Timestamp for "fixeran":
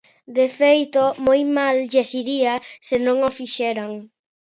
3.39-3.91